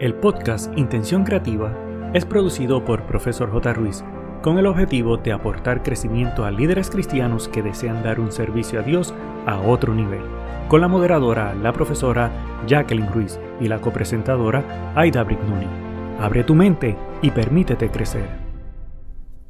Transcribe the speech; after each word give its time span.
El 0.00 0.14
podcast 0.14 0.72
Intención 0.78 1.24
Creativa 1.24 1.76
es 2.14 2.24
producido 2.24 2.82
por 2.86 3.04
Profesor 3.04 3.52
J. 3.52 3.74
Ruiz 3.74 4.02
con 4.42 4.56
el 4.56 4.64
objetivo 4.64 5.18
de 5.18 5.30
aportar 5.30 5.82
crecimiento 5.82 6.46
a 6.46 6.50
líderes 6.50 6.88
cristianos 6.88 7.48
que 7.48 7.60
desean 7.60 8.02
dar 8.02 8.18
un 8.18 8.32
servicio 8.32 8.80
a 8.80 8.82
Dios 8.82 9.12
a 9.44 9.60
otro 9.60 9.94
nivel, 9.94 10.22
con 10.68 10.80
la 10.80 10.88
moderadora, 10.88 11.54
la 11.54 11.74
profesora 11.74 12.32
Jacqueline 12.66 13.12
Ruiz 13.12 13.38
y 13.60 13.68
la 13.68 13.82
copresentadora 13.82 14.94
Aida 14.96 15.22
Brignoni. 15.22 15.66
Abre 16.18 16.44
tu 16.44 16.54
mente 16.54 16.96
y 17.20 17.30
permítete 17.30 17.90
crecer. 17.90 18.26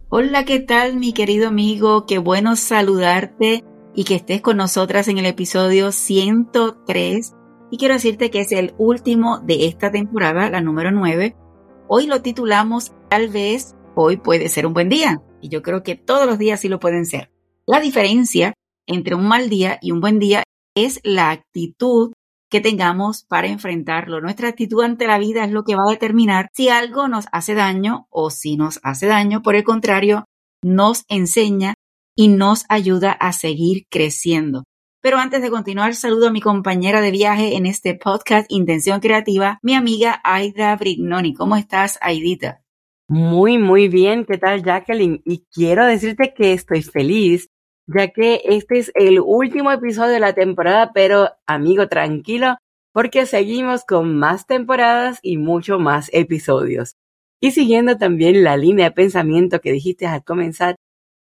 Hola, 0.09 0.45
¿qué 0.45 0.59
tal 0.59 0.97
mi 0.97 1.13
querido 1.13 1.47
amigo? 1.47 2.07
Qué 2.07 2.19
bueno 2.19 2.57
saludarte 2.57 3.63
y 3.95 4.03
que 4.03 4.17
estés 4.17 4.41
con 4.41 4.57
nosotras 4.57 5.07
en 5.07 5.19
el 5.19 5.27
episodio 5.27 5.93
103 5.93 7.37
y 7.71 7.79
quiero 7.79 7.95
decirte 7.95 8.31
que 8.31 8.41
es 8.41 8.53
el 8.53 8.75
último 8.79 9.39
de 9.39 9.67
esta 9.67 9.91
temporada, 9.91 10.51
la 10.51 10.61
número 10.61 10.91
9. 10.91 11.37
Hoy 11.89 12.07
lo 12.07 12.23
titulamos 12.23 12.93
Tal 13.09 13.29
vez 13.29 13.75
hoy 13.95 14.17
puede 14.17 14.49
ser 14.49 14.67
un 14.67 14.75
buen 14.75 14.89
día 14.89 15.23
y 15.41 15.49
yo 15.49 15.63
creo 15.63 15.83
que 15.83 15.95
todos 15.95 16.27
los 16.27 16.39
días 16.39 16.61
sí 16.61 16.69
lo 16.69 16.81
pueden 16.81 17.07
ser. 17.07 17.31
La 17.67 17.81
diferencia 17.81 18.55
entre 18.87 19.15
un 19.15 19.27
mal 19.27 19.49
día 19.49 19.79
y 19.81 19.93
un 19.93 20.01
buen 20.01 20.19
día 20.19 20.43
es 20.75 21.01
la 21.05 21.31
actitud 21.31 22.13
que 22.51 22.61
tengamos 22.61 23.25
para 23.25 23.47
enfrentarlo. 23.47 24.21
Nuestra 24.21 24.49
actitud 24.49 24.83
ante 24.83 25.07
la 25.07 25.19
vida 25.19 25.45
es 25.45 25.53
lo 25.53 25.63
que 25.63 25.77
va 25.77 25.83
a 25.87 25.93
determinar 25.93 26.49
si 26.53 26.69
algo 26.69 27.07
nos 27.07 27.27
hace 27.31 27.55
daño 27.55 28.09
o 28.11 28.31
si 28.31 28.57
nos 28.57 28.81
hace 28.83 29.07
daño. 29.07 29.43
Por 29.43 29.55
el 29.55 29.63
contrario, 29.63 30.25
nos 30.63 31.05
enseña 31.09 31.75
y 32.17 32.29
nos 32.29 32.65
ayuda 32.69 33.13
a 33.13 33.33
seguir 33.33 33.87
creciendo. 33.89 34.65
Pero 35.03 35.17
antes 35.17 35.41
de 35.41 35.49
continuar, 35.49 35.95
saludo 35.95 36.29
a 36.29 36.31
mi 36.31 36.43
compañera 36.43 37.01
de 37.01 37.11
viaje 37.11 37.57
en 37.57 37.65
este 37.65 37.95
podcast 37.95 38.45
Intención 38.53 39.01
Creativa, 39.01 39.59
mi 39.63 39.75
amiga 39.75 40.21
Aida 40.25 40.77
Brignoni. 40.77 41.33
¿Cómo 41.33 41.57
estás, 41.57 41.99
Aidita? 42.03 42.63
Muy, 43.09 43.57
muy 43.57 43.89
bien. 43.89 44.27
¿Qué 44.27 44.37
tal, 44.37 44.63
Jacqueline? 44.63 45.23
Y 45.25 45.47
quiero 45.55 45.87
decirte 45.87 46.35
que 46.37 46.53
estoy 46.53 46.83
feliz, 46.83 47.49
ya 47.87 48.09
que 48.09 48.43
este 48.45 48.79
es 48.79 48.93
el 48.95 49.21
último 49.21 49.73
episodio 49.73 50.13
de 50.13 50.21
la 50.21 50.35
temporada, 50.35 50.91
pero 50.93 51.31
amigo, 51.47 51.89
tranquilo, 51.89 52.59
porque 52.93 53.25
seguimos 53.25 53.85
con 53.87 54.19
más 54.19 54.47
temporadas 54.47 55.19
y 55.23 55.39
mucho 55.39 55.79
más 55.79 56.11
episodios. 56.13 56.97
Y 57.41 57.53
siguiendo 57.53 57.97
también 57.97 58.45
la 58.45 58.59
línea 58.59 58.91
de 58.91 58.95
pensamiento 58.95 59.63
que 59.63 59.73
dijiste 59.73 60.07
al 60.07 60.25
comenzar, 60.25 60.77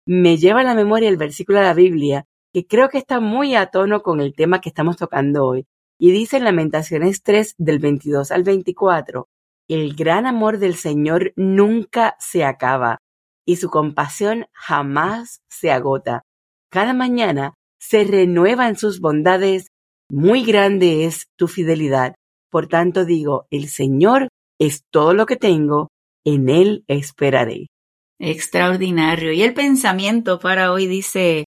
me 0.06 0.38
lleva 0.38 0.60
a 0.60 0.64
la 0.64 0.74
memoria 0.74 1.10
el 1.10 1.18
versículo 1.18 1.58
de 1.58 1.64
la 1.66 1.74
Biblia 1.74 2.24
que 2.56 2.66
creo 2.66 2.88
que 2.88 2.96
está 2.96 3.20
muy 3.20 3.54
a 3.54 3.66
tono 3.66 4.00
con 4.00 4.18
el 4.18 4.34
tema 4.34 4.62
que 4.62 4.70
estamos 4.70 4.96
tocando 4.96 5.44
hoy. 5.44 5.66
Y 6.00 6.10
dice 6.10 6.38
en 6.38 6.44
Lamentaciones 6.44 7.22
3 7.22 7.54
del 7.58 7.80
22 7.80 8.30
al 8.30 8.44
24, 8.44 9.28
el 9.68 9.94
gran 9.94 10.24
amor 10.24 10.56
del 10.56 10.74
Señor 10.74 11.34
nunca 11.36 12.16
se 12.18 12.44
acaba 12.44 12.96
y 13.44 13.56
su 13.56 13.68
compasión 13.68 14.46
jamás 14.54 15.42
se 15.50 15.70
agota. 15.70 16.22
Cada 16.70 16.94
mañana 16.94 17.52
se 17.78 18.04
renuevan 18.04 18.78
sus 18.78 19.00
bondades, 19.00 19.66
muy 20.10 20.42
grande 20.42 21.04
es 21.04 21.26
tu 21.36 21.48
fidelidad. 21.48 22.14
Por 22.50 22.68
tanto 22.68 23.04
digo, 23.04 23.48
el 23.50 23.68
Señor 23.68 24.28
es 24.58 24.80
todo 24.90 25.12
lo 25.12 25.26
que 25.26 25.36
tengo, 25.36 25.88
en 26.24 26.48
Él 26.48 26.84
esperaré. 26.86 27.66
Extraordinario. 28.18 29.32
Y 29.32 29.42
el 29.42 29.52
pensamiento 29.52 30.38
para 30.38 30.72
hoy 30.72 30.86
dice, 30.86 31.44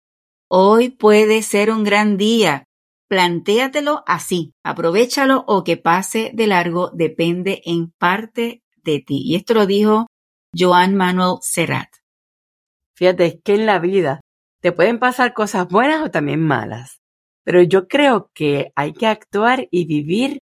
Hoy 0.56 0.90
puede 0.90 1.42
ser 1.42 1.72
un 1.72 1.84
gran 1.84 2.16
día. 2.16 2.66
Plantéatelo 3.10 4.04
así. 4.06 4.54
Aprovechalo 4.64 5.44
o 5.48 5.64
que 5.64 5.78
pase 5.78 6.30
de 6.36 6.46
largo 6.46 6.92
depende 6.94 7.64
en 7.66 7.90
parte 7.90 8.62
de 8.84 9.00
ti. 9.00 9.24
Y 9.26 9.34
esto 9.34 9.56
lo 9.56 9.66
dijo 9.66 10.06
Joan 10.56 10.94
Manuel 10.94 11.38
Serrat. 11.42 11.90
Fíjate, 12.96 13.42
que 13.44 13.56
en 13.56 13.66
la 13.66 13.80
vida 13.80 14.22
te 14.62 14.72
pueden 14.72 15.00
pasar 15.00 15.34
cosas 15.34 15.68
buenas 15.68 16.04
o 16.04 16.12
también 16.12 16.42
malas. 16.42 17.02
Pero 17.44 17.64
yo 17.64 17.88
creo 17.88 18.30
que 18.36 18.72
hay 18.76 18.94
que 18.94 19.08
actuar 19.08 19.68
y 19.72 19.86
vivir 19.86 20.38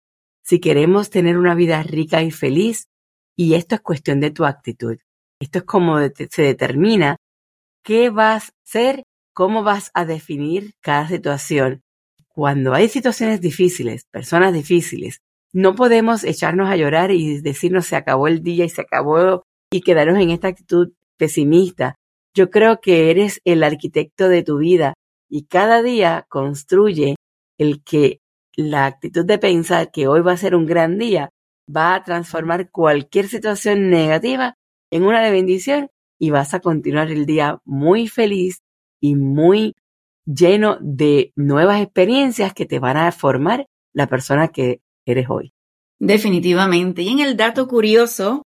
si 0.43 0.59
queremos 0.59 1.11
tener 1.11 1.37
una 1.37 1.53
vida 1.53 1.83
rica 1.83 2.23
y 2.23 2.31
feliz. 2.31 2.85
Y 3.37 3.53
esto 3.53 3.75
es 3.75 3.81
cuestión 3.81 4.19
de 4.21 4.31
tu 4.31 4.43
actitud. 4.43 4.97
Esto 5.39 5.59
es 5.59 5.65
como 5.65 5.99
se 5.99 6.41
determina 6.41 7.17
qué 7.83 8.09
vas 8.09 8.45
a 8.49 8.53
hacer 8.65 9.03
cómo 9.39 9.63
vas 9.63 9.89
a 9.93 10.03
definir 10.03 10.73
cada 10.81 11.07
situación. 11.07 11.81
Cuando 12.27 12.73
hay 12.73 12.89
situaciones 12.89 13.39
difíciles, 13.39 14.03
personas 14.11 14.53
difíciles, 14.53 15.21
no 15.53 15.75
podemos 15.75 16.25
echarnos 16.25 16.69
a 16.69 16.75
llorar 16.75 17.11
y 17.11 17.39
decirnos 17.39 17.85
se 17.85 17.95
acabó 17.95 18.27
el 18.27 18.43
día 18.43 18.65
y 18.65 18.69
se 18.69 18.81
acabó 18.81 19.43
y 19.71 19.79
quedarnos 19.79 20.21
en 20.21 20.31
esta 20.31 20.49
actitud 20.49 20.91
pesimista. 21.15 21.95
Yo 22.35 22.49
creo 22.49 22.81
que 22.81 23.11
eres 23.11 23.39
el 23.45 23.63
arquitecto 23.63 24.27
de 24.27 24.43
tu 24.43 24.57
vida 24.57 24.93
y 25.29 25.45
cada 25.45 25.81
día 25.83 26.25
construye 26.27 27.15
el 27.57 27.81
que 27.81 28.19
la 28.57 28.87
actitud 28.87 29.23
de 29.23 29.37
pensar 29.37 29.89
que 29.89 30.09
hoy 30.09 30.19
va 30.19 30.33
a 30.33 30.37
ser 30.37 30.53
un 30.53 30.65
gran 30.65 30.97
día 30.97 31.29
va 31.73 31.95
a 31.95 32.03
transformar 32.03 32.71
cualquier 32.71 33.29
situación 33.29 33.89
negativa 33.89 34.55
en 34.91 35.03
una 35.03 35.23
de 35.23 35.31
bendición 35.31 35.87
y 36.19 36.29
vas 36.29 36.53
a 36.53 36.59
continuar 36.59 37.09
el 37.09 37.25
día 37.25 37.61
muy 37.63 38.09
feliz 38.09 38.59
y 38.99 39.15
muy 39.15 39.75
lleno 40.25 40.77
de 40.81 41.31
nuevas 41.35 41.81
experiencias 41.81 42.53
que 42.53 42.65
te 42.65 42.79
van 42.79 42.97
a 42.97 43.11
formar 43.11 43.65
la 43.93 44.07
persona 44.07 44.49
que 44.49 44.81
eres 45.05 45.27
hoy. 45.29 45.53
Definitivamente. 45.99 47.01
Y 47.01 47.09
en 47.09 47.19
el 47.19 47.35
dato 47.35 47.67
curioso 47.67 48.43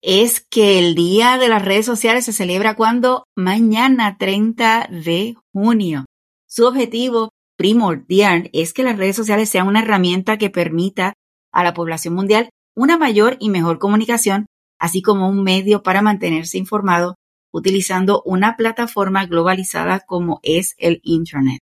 es 0.00 0.40
que 0.40 0.78
el 0.78 0.94
Día 0.94 1.38
de 1.38 1.48
las 1.48 1.64
Redes 1.64 1.86
Sociales 1.86 2.24
se 2.24 2.32
celebra 2.32 2.76
cuando 2.76 3.24
mañana 3.36 4.16
30 4.16 4.88
de 4.90 5.34
junio. 5.52 6.04
Su 6.46 6.66
objetivo 6.66 7.30
primordial 7.56 8.48
es 8.52 8.72
que 8.72 8.84
las 8.84 8.96
redes 8.96 9.16
sociales 9.16 9.50
sean 9.50 9.66
una 9.66 9.82
herramienta 9.82 10.38
que 10.38 10.48
permita 10.48 11.14
a 11.52 11.64
la 11.64 11.74
población 11.74 12.14
mundial 12.14 12.50
una 12.76 12.96
mayor 12.96 13.36
y 13.40 13.50
mejor 13.50 13.80
comunicación, 13.80 14.46
así 14.78 15.02
como 15.02 15.28
un 15.28 15.42
medio 15.42 15.82
para 15.82 16.00
mantenerse 16.00 16.56
informado 16.56 17.16
utilizando 17.58 18.22
una 18.24 18.56
plataforma 18.56 19.26
globalizada 19.26 20.00
como 20.00 20.40
es 20.42 20.74
el 20.78 21.00
Internet. 21.02 21.60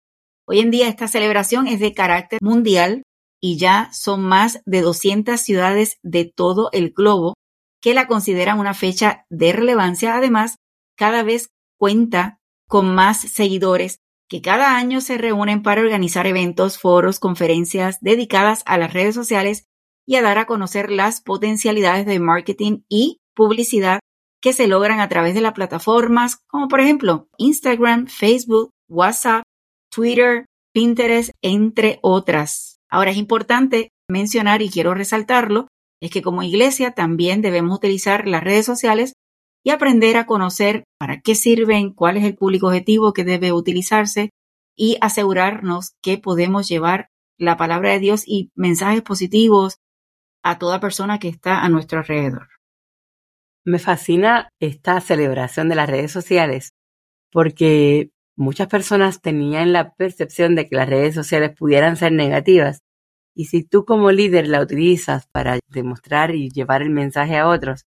Hoy 0.47 0.61
en 0.61 0.71
día 0.71 0.89
esta 0.89 1.07
celebración 1.07 1.67
es 1.69 1.81
de 1.81 1.95
carácter 1.95 2.39
mundial 2.43 3.05
y 3.41 3.59
ya 3.59 3.91
son 3.93 4.25
más 4.25 4.61
de 4.67 4.81
200 4.81 5.41
ciudades 5.41 5.99
de 6.03 6.25
todo 6.25 6.71
el 6.73 6.91
globo 6.91 7.35
que 7.81 7.95
la 7.95 8.07
consideran 8.07 8.59
una 8.59 8.75
fecha 8.75 9.27
de 9.29 9.53
relevancia. 9.53 10.17
Además, 10.17 10.57
cada 10.97 11.23
vez 11.23 11.51
cuenta 11.79 12.39
con 12.69 12.95
más 12.95 13.21
seguidores 13.21 13.99
que 14.29 14.41
cada 14.41 14.77
año 14.77 15.01
se 15.01 15.19
reúnen 15.19 15.63
para 15.63 15.83
organizar 15.83 16.27
eventos, 16.27 16.79
foros, 16.79 17.19
conferencias 17.19 17.99
dedicadas 18.01 18.63
a 18.67 18.79
las 18.79 18.93
redes 18.93 19.15
sociales 19.15 19.67
y 20.07 20.17
a 20.17 20.23
dar 20.23 20.39
a 20.39 20.47
conocer 20.47 20.91
las 20.91 21.21
potencialidades 21.21 22.07
de 22.07 22.19
marketing 22.19 22.83
y 22.89 23.19
publicidad 23.35 24.01
que 24.43 24.53
se 24.53 24.67
logran 24.67 25.01
a 25.01 25.09
través 25.09 25.35
de 25.35 25.41
las 25.41 25.55
plataformas 25.55 26.41
como 26.49 26.69
por 26.69 26.81
ejemplo 26.81 27.29
Instagram, 27.39 28.09
Facebook, 28.09 28.71
WhatsApp, 28.89 29.45
Twitter, 29.91 30.47
Pinterest, 30.75 31.31
entre 31.43 31.99
otras. 32.03 32.81
Ahora 32.91 33.13
es 33.13 33.17
importante 33.17 33.91
mencionar 34.09 34.61
y 34.61 34.69
quiero 34.69 34.95
resaltarlo, 34.95 35.69
es 36.01 36.11
que 36.11 36.23
como 36.23 36.43
iglesia 36.43 36.91
también 36.91 37.41
debemos 37.41 37.77
utilizar 37.77 38.27
las 38.27 38.43
redes 38.43 38.67
sociales 38.67 39.15
y 39.65 39.71
aprender 39.71 40.17
a 40.17 40.27
conocer 40.27 40.85
para 40.99 41.21
qué 41.21 41.35
sirven, 41.35 41.93
cuál 41.93 42.17
es 42.17 42.25
el 42.25 42.35
público 42.35 42.67
objetivo 42.67 43.13
que 43.13 43.25
debe 43.25 43.53
utilizarse 43.53 44.31
y 44.77 44.99
asegurarnos 45.01 45.93
que 46.03 46.19
podemos 46.19 46.69
llevar 46.69 47.07
la 47.39 47.57
palabra 47.57 47.93
de 47.93 48.01
Dios 48.01 48.25
y 48.27 48.51
mensajes 48.57 49.03
positivos 49.03 49.77
a 50.43 50.59
toda 50.59 50.81
persona 50.81 51.19
que 51.19 51.29
está 51.29 51.61
a 51.61 51.69
nuestro 51.69 52.01
alrededor. 52.01 52.49
Me 53.65 53.79
fascina 53.79 54.49
esta 54.61 55.01
celebración 55.01 55.69
de 55.69 55.77
las 55.77 55.89
redes 55.89 56.11
sociales 56.11 56.73
porque 57.31 58.11
muchas 58.37 58.69
personas 58.69 59.21
tenían 59.21 59.73
la 59.73 59.95
percepción 59.95 60.55
de 60.55 60.69
que 60.69 60.77
las 60.77 60.89
redes 60.89 61.15
sociales 61.15 61.53
pudieran 61.57 61.97
ser 61.97 62.13
negativas. 62.13 62.81
Y 63.35 63.47
si 63.47 63.65
tú 63.65 63.85
como 63.85 64.11
líder 64.13 64.49
la 64.49 64.61
utilizas 64.61 65.27
para 65.29 65.59
demostrar 65.69 66.35
y 66.35 66.51
llevar 66.51 66.83
el 66.83 66.91
mensaje 66.91 67.39
a 67.39 67.49
otros, 67.49 67.87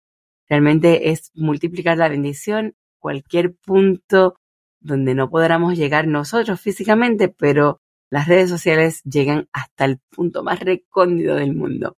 realmente 0.49 1.11
es 1.11 1.31
multiplicar 1.35 1.97
la 1.99 2.09
bendición, 2.09 2.75
cualquier 2.99 3.55
punto 3.55 4.35
donde 4.81 5.15
no 5.15 5.31
podamos 5.31 5.79
llegar 5.79 6.07
nosotros 6.07 6.61
físicamente, 6.61 7.29
pero 7.29 7.81
las 8.11 8.27
redes 8.29 8.51
sociales 8.51 9.03
llegan 9.05 9.49
hasta 9.53 9.85
el 9.85 9.99
punto 10.11 10.43
más 10.43 10.61
recóndito 10.61 11.37
del 11.37 11.55
mundo. 11.55 11.97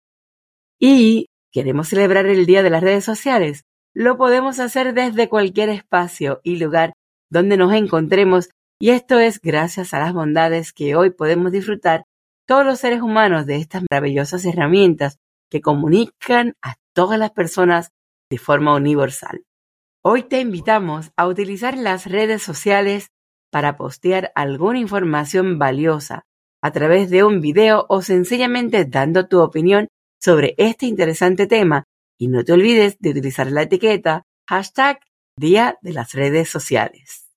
Y 0.79 1.29
¿Queremos 1.53 1.89
celebrar 1.89 2.25
el 2.25 2.47
Día 2.47 2.63
de 2.63 2.71
las 2.71 2.83
redes 2.83 3.05
sociales? 3.05 3.67
Lo 3.93 4.17
podemos 4.17 4.59
hacer 4.59 4.95
desde 4.95 5.29
cualquier 5.29 5.69
espacio 5.69 6.41
y 6.43 6.57
lugar 6.57 6.95
donde 7.31 7.59
nos 7.59 7.75
encontremos 7.75 8.49
y 8.81 8.89
esto 8.89 9.19
es 9.19 9.39
gracias 9.39 9.93
a 9.93 10.01
las 10.01 10.15
bondades 10.15 10.73
que 10.73 10.97
hoy 10.97 11.11
podemos 11.11 11.53
disfrutar 11.53 12.05
todos 12.47 12.65
los 12.65 12.79
seres 12.79 13.03
humanos 13.03 13.45
de 13.45 13.57
estas 13.57 13.85
maravillosas 13.91 14.47
herramientas 14.47 15.19
que 15.51 15.61
comunican 15.61 16.55
a 16.63 16.77
todas 16.95 17.19
las 17.19 17.33
personas 17.33 17.91
de 18.31 18.39
forma 18.39 18.75
universal. 18.75 19.45
Hoy 20.03 20.23
te 20.23 20.41
invitamos 20.41 21.13
a 21.17 21.29
utilizar 21.29 21.77
las 21.77 22.07
redes 22.07 22.43
sociales 22.43 23.11
para 23.51 23.77
postear 23.77 24.33
alguna 24.35 24.79
información 24.79 25.59
valiosa 25.59 26.25
a 26.63 26.71
través 26.73 27.11
de 27.11 27.25
un 27.25 27.43
video 27.43 27.85
o 27.91 28.01
sencillamente 28.01 28.87
dando 28.87 29.29
tu 29.29 29.41
opinión 29.41 29.89
sobre 30.23 30.55
este 30.57 30.87
interesante 30.87 31.47
tema 31.47 31.85
y 32.19 32.29
no 32.29 32.45
te 32.45 32.53
olvides 32.53 32.97
de 33.01 33.11
utilizar 33.11 33.51
la 33.51 33.63
etiqueta 33.63 34.23
hashtag 34.49 35.01
Día 35.35 35.79
de 35.81 35.95
las 35.95 36.13
redes 36.13 36.51
sociales. 36.51 37.31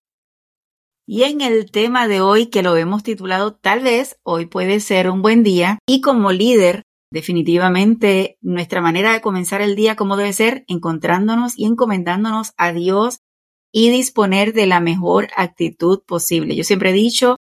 Y 1.08 1.24
en 1.24 1.40
el 1.40 1.72
tema 1.72 2.10
de 2.10 2.20
hoy 2.20 2.48
que 2.48 2.62
lo 2.62 2.76
hemos 2.76 3.04
titulado 3.04 3.56
Tal 3.56 3.80
vez 3.80 4.18
hoy 4.22 4.48
puede 4.48 4.82
ser 4.82 5.10
un 5.10 5.22
buen 5.22 5.44
día 5.44 5.80
y 5.88 6.02
como 6.02 6.34
líder 6.34 6.84
definitivamente 7.10 8.38
nuestra 8.42 8.82
manera 8.82 9.14
de 9.14 9.22
comenzar 9.22 9.62
el 9.62 9.78
día 9.78 9.96
como 9.96 10.18
debe 10.18 10.34
ser 10.34 10.66
encontrándonos 10.68 11.58
y 11.58 11.66
encomendándonos 11.66 12.52
a 12.58 12.74
Dios 12.74 13.20
y 13.72 13.90
disponer 13.92 14.52
de 14.52 14.68
la 14.68 14.82
mejor 14.82 15.30
actitud 15.38 16.02
posible. 16.06 16.56
Yo 16.56 16.66
siempre 16.66 16.90
he 16.90 16.94
dicho 16.94 17.38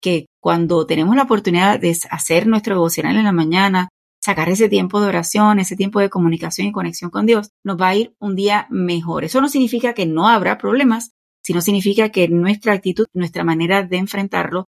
que 0.00 0.24
cuando 0.40 0.86
tenemos 0.86 1.16
la 1.16 1.24
oportunidad 1.24 1.78
de 1.78 1.94
hacer 2.10 2.46
nuestro 2.46 2.76
devocional 2.76 3.16
en 3.16 3.24
la 3.24 3.32
mañana, 3.32 3.88
sacar 4.20 4.48
ese 4.48 4.68
tiempo 4.68 5.00
de 5.00 5.08
oración, 5.08 5.58
ese 5.58 5.76
tiempo 5.76 6.00
de 6.00 6.10
comunicación 6.10 6.66
y 6.66 6.72
conexión 6.72 7.10
con 7.10 7.26
Dios, 7.26 7.50
nos 7.64 7.80
va 7.80 7.88
a 7.88 7.96
ir 7.96 8.14
un 8.18 8.34
día 8.34 8.66
mejor. 8.70 9.24
Eso 9.24 9.40
no 9.40 9.48
significa 9.48 9.94
que 9.94 10.06
no 10.06 10.28
habrá 10.28 10.58
problemas, 10.58 11.12
sino 11.42 11.60
significa 11.60 12.10
que 12.10 12.28
nuestra 12.28 12.72
actitud, 12.72 13.06
nuestra 13.14 13.44
manera 13.44 13.82
de 13.82 13.96
enfrentarlo 13.96 14.66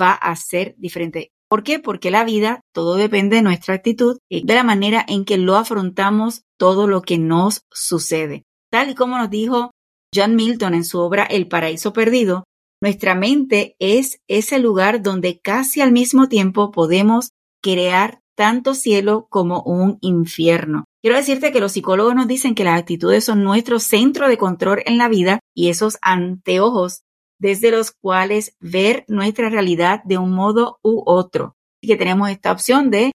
va 0.00 0.12
a 0.12 0.34
ser 0.36 0.74
diferente. 0.78 1.32
¿Por 1.48 1.64
qué? 1.64 1.80
Porque 1.80 2.12
la 2.12 2.24
vida, 2.24 2.60
todo 2.72 2.94
depende 2.94 3.36
de 3.36 3.42
nuestra 3.42 3.74
actitud 3.74 4.18
y 4.30 4.46
de 4.46 4.54
la 4.54 4.62
manera 4.62 5.04
en 5.08 5.24
que 5.24 5.36
lo 5.36 5.56
afrontamos 5.56 6.42
todo 6.56 6.86
lo 6.86 7.02
que 7.02 7.18
nos 7.18 7.62
sucede. 7.72 8.44
Tal 8.70 8.90
y 8.90 8.94
como 8.94 9.18
nos 9.18 9.30
dijo 9.30 9.72
John 10.14 10.36
Milton 10.36 10.74
en 10.74 10.84
su 10.84 11.00
obra 11.00 11.24
El 11.24 11.48
paraíso 11.48 11.92
perdido, 11.92 12.44
nuestra 12.80 13.14
mente 13.14 13.74
es 13.80 14.20
ese 14.28 14.58
lugar 14.60 15.02
donde 15.02 15.40
casi 15.40 15.80
al 15.80 15.90
mismo 15.90 16.28
tiempo 16.28 16.70
podemos 16.70 17.30
crear 17.62 18.20
tanto 18.40 18.72
cielo 18.72 19.26
como 19.28 19.60
un 19.64 19.98
infierno. 20.00 20.86
Quiero 21.02 21.18
decirte 21.18 21.52
que 21.52 21.60
los 21.60 21.72
psicólogos 21.72 22.14
nos 22.14 22.26
dicen 22.26 22.54
que 22.54 22.64
las 22.64 22.80
actitudes 22.80 23.22
son 23.22 23.44
nuestro 23.44 23.78
centro 23.78 24.28
de 24.28 24.38
control 24.38 24.82
en 24.86 24.96
la 24.96 25.10
vida 25.10 25.40
y 25.54 25.68
esos 25.68 25.98
anteojos 26.00 27.02
desde 27.38 27.70
los 27.70 27.90
cuales 27.90 28.56
ver 28.58 29.04
nuestra 29.08 29.50
realidad 29.50 30.02
de 30.04 30.16
un 30.16 30.32
modo 30.32 30.78
u 30.82 31.02
otro. 31.04 31.54
Y 31.82 31.88
que 31.88 31.96
tenemos 31.96 32.30
esta 32.30 32.50
opción 32.50 32.90
de 32.90 33.12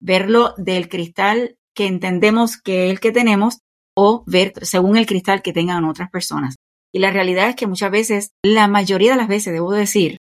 verlo 0.00 0.54
del 0.58 0.88
cristal 0.88 1.56
que 1.74 1.88
entendemos 1.88 2.56
que 2.56 2.86
es 2.86 2.92
el 2.92 3.00
que 3.00 3.10
tenemos 3.10 3.58
o 3.96 4.22
ver 4.28 4.52
según 4.62 4.96
el 4.96 5.06
cristal 5.06 5.42
que 5.42 5.52
tengan 5.52 5.86
otras 5.86 6.08
personas. 6.08 6.54
Y 6.94 7.00
la 7.00 7.10
realidad 7.10 7.48
es 7.48 7.56
que 7.56 7.66
muchas 7.66 7.90
veces, 7.90 8.30
la 8.44 8.68
mayoría 8.68 9.10
de 9.10 9.18
las 9.18 9.26
veces, 9.26 9.52
debo 9.52 9.72
decir, 9.72 10.18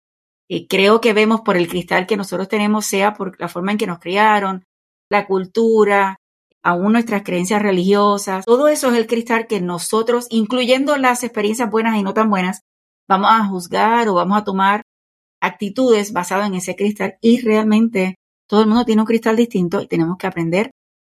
y 0.49 0.67
creo 0.67 1.01
que 1.01 1.13
vemos 1.13 1.41
por 1.41 1.57
el 1.57 1.69
cristal 1.69 2.07
que 2.07 2.17
nosotros 2.17 2.49
tenemos, 2.49 2.87
sea 2.87 3.15
por 3.15 3.39
la 3.41 3.49
forma 3.49 3.73
en 3.73 3.79
que 3.79 3.87
nos 3.87 3.99
criaron, 3.99 4.65
la 5.11 5.27
cultura, 5.27 6.17
aún 6.63 6.93
nuestras 6.93 7.23
creencias 7.23 7.63
religiosas. 7.63 8.45
Todo 8.45 8.69
eso 8.69 8.91
es 8.91 8.97
el 8.97 9.07
cristal 9.07 9.47
que 9.47 9.61
nosotros, 9.61 10.27
incluyendo 10.31 10.97
las 10.97 11.25
experiencias 11.25 11.71
buenas 11.71 11.97
y 11.97 12.03
no 12.03 12.15
tan 12.15 12.31
buenas, 12.31 12.63
vamos 13.09 13.31
a 13.31 13.45
juzgar 13.45 14.09
o 14.09 14.15
vamos 14.15 14.39
a 14.39 14.45
tomar 14.45 14.83
actitudes 15.41 16.13
basadas 16.13 16.49
en 16.49 16.55
ese 16.55 16.77
cristal 16.77 17.17
y 17.21 17.41
realmente 17.41 18.17
todo 18.49 18.63
el 18.63 18.67
mundo 18.67 18.85
tiene 18.85 19.03
un 19.03 19.07
cristal 19.07 19.37
distinto 19.37 19.81
y 19.81 19.87
tenemos 19.87 20.17
que 20.19 20.27
aprender 20.27 20.71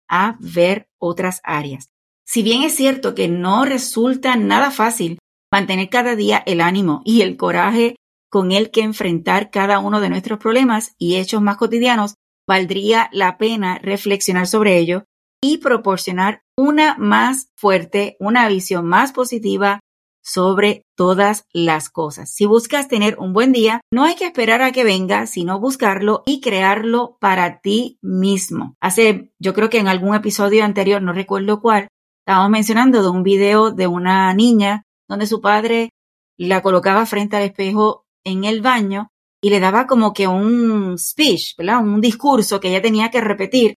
a 0.08 0.36
ver 0.40 0.86
otras 0.98 1.40
áreas. 1.44 1.88
Si 2.26 2.42
bien 2.42 2.62
es 2.62 2.74
cierto 2.74 3.14
que 3.14 3.28
no 3.28 3.64
resulta 3.64 4.36
nada 4.36 4.70
fácil 4.70 5.18
mantener 5.52 5.88
cada 5.88 6.16
día 6.16 6.42
el 6.46 6.60
ánimo 6.60 7.02
y 7.04 7.20
el 7.20 7.36
coraje 7.36 7.96
con 8.34 8.50
el 8.50 8.72
que 8.72 8.80
enfrentar 8.80 9.52
cada 9.52 9.78
uno 9.78 10.00
de 10.00 10.08
nuestros 10.08 10.40
problemas 10.40 10.96
y 10.98 11.18
hechos 11.18 11.40
más 11.40 11.56
cotidianos, 11.56 12.16
valdría 12.48 13.08
la 13.12 13.38
pena 13.38 13.78
reflexionar 13.78 14.48
sobre 14.48 14.76
ello 14.76 15.04
y 15.40 15.58
proporcionar 15.58 16.42
una 16.58 16.96
más 16.98 17.52
fuerte, 17.54 18.16
una 18.18 18.48
visión 18.48 18.86
más 18.86 19.12
positiva 19.12 19.78
sobre 20.20 20.82
todas 20.96 21.44
las 21.52 21.90
cosas. 21.90 22.34
Si 22.34 22.44
buscas 22.44 22.88
tener 22.88 23.20
un 23.20 23.34
buen 23.34 23.52
día, 23.52 23.80
no 23.92 24.02
hay 24.02 24.16
que 24.16 24.26
esperar 24.26 24.62
a 24.62 24.72
que 24.72 24.82
venga, 24.82 25.28
sino 25.28 25.60
buscarlo 25.60 26.24
y 26.26 26.40
crearlo 26.40 27.16
para 27.20 27.60
ti 27.60 28.00
mismo. 28.02 28.74
Hace, 28.80 29.30
yo 29.38 29.54
creo 29.54 29.70
que 29.70 29.78
en 29.78 29.86
algún 29.86 30.12
episodio 30.12 30.64
anterior, 30.64 31.00
no 31.00 31.12
recuerdo 31.12 31.60
cuál, 31.60 31.86
estábamos 32.26 32.50
mencionando 32.50 33.00
de 33.00 33.10
un 33.10 33.22
video 33.22 33.70
de 33.70 33.86
una 33.86 34.34
niña 34.34 34.82
donde 35.08 35.28
su 35.28 35.40
padre 35.40 35.90
la 36.36 36.62
colocaba 36.62 37.06
frente 37.06 37.36
al 37.36 37.44
espejo 37.44 38.03
en 38.24 38.44
el 38.44 38.62
baño 38.62 39.10
y 39.42 39.50
le 39.50 39.60
daba 39.60 39.86
como 39.86 40.12
que 40.12 40.26
un 40.26 40.96
speech, 40.98 41.56
¿verdad? 41.58 41.82
Un 41.82 42.00
discurso 42.00 42.60
que 42.60 42.68
ella 42.68 42.82
tenía 42.82 43.10
que 43.10 43.20
repetir, 43.20 43.74